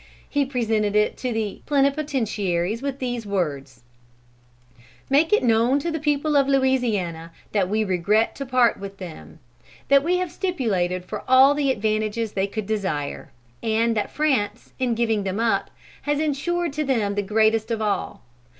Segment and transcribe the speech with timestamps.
[0.27, 3.83] He presented it to the plenipotentiaries with these words:
[5.11, 9.37] "Make it known to the people of Louisiana, that we regret to part with them;
[9.89, 14.95] that we have stipulated for all the advantages they could desire; and that France, in
[14.95, 15.69] giving them up,
[16.01, 18.23] has insured to them the greatest of all.